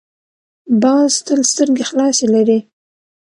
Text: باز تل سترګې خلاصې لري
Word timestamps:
باز 0.81 1.11
تل 1.25 1.39
سترګې 1.51 1.83
خلاصې 1.89 2.25
لري 2.35 2.59